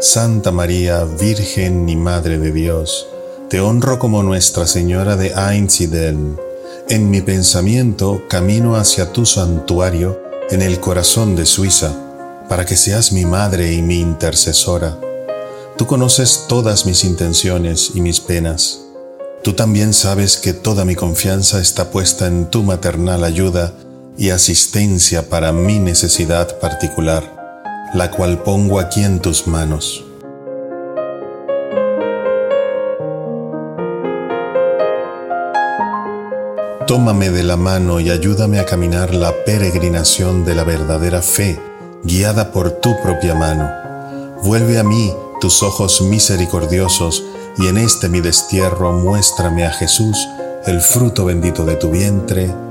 Santa 0.00 0.52
María, 0.52 1.02
Virgen 1.02 1.88
y 1.88 1.96
Madre 1.96 2.38
de 2.38 2.52
Dios, 2.52 3.08
te 3.50 3.60
honro 3.60 3.98
como 3.98 4.22
Nuestra 4.22 4.64
Señora 4.64 5.16
de 5.16 5.32
Einsiedeln. 5.34 6.38
En 6.88 7.10
mi 7.10 7.20
pensamiento 7.20 8.22
camino 8.28 8.76
hacia 8.76 9.12
tu 9.12 9.26
santuario 9.26 10.22
en 10.50 10.62
el 10.62 10.78
corazón 10.78 11.34
de 11.34 11.44
Suiza, 11.44 11.92
para 12.48 12.64
que 12.64 12.76
seas 12.76 13.10
mi 13.10 13.24
madre 13.24 13.72
y 13.72 13.82
mi 13.82 13.98
intercesora. 13.98 14.96
Tú 15.76 15.88
conoces 15.88 16.44
todas 16.48 16.86
mis 16.86 17.02
intenciones 17.02 17.90
y 17.94 18.00
mis 18.00 18.20
penas. 18.20 18.78
Tú 19.42 19.54
también 19.54 19.92
sabes 19.92 20.36
que 20.36 20.52
toda 20.52 20.84
mi 20.84 20.94
confianza 20.94 21.60
está 21.60 21.90
puesta 21.90 22.28
en 22.28 22.46
tu 22.50 22.62
maternal 22.62 23.24
ayuda 23.24 23.72
y 24.16 24.30
asistencia 24.30 25.28
para 25.28 25.52
mi 25.52 25.80
necesidad 25.80 26.60
particular, 26.60 27.37
la 27.94 28.10
cual 28.10 28.42
pongo 28.42 28.80
aquí 28.80 29.02
en 29.02 29.20
tus 29.20 29.46
manos. 29.46 30.04
Tómame 36.86 37.30
de 37.30 37.42
la 37.42 37.56
mano 37.58 38.00
y 38.00 38.10
ayúdame 38.10 38.60
a 38.60 38.64
caminar 38.64 39.14
la 39.14 39.44
peregrinación 39.44 40.44
de 40.46 40.54
la 40.54 40.64
verdadera 40.64 41.20
fe, 41.20 41.60
guiada 42.02 42.50
por 42.50 42.70
tu 42.70 42.96
propia 43.02 43.34
mano. 43.34 43.70
Vuelve 44.42 44.78
a 44.78 44.84
mí 44.84 45.12
tus 45.40 45.62
ojos 45.62 46.00
misericordiosos 46.00 47.22
y 47.58 47.66
en 47.66 47.76
este 47.76 48.08
mi 48.08 48.20
destierro 48.20 48.92
muéstrame 48.92 49.66
a 49.66 49.70
Jesús, 49.70 50.16
el 50.64 50.80
fruto 50.80 51.26
bendito 51.26 51.64
de 51.64 51.74
tu 51.74 51.90
vientre. 51.90 52.67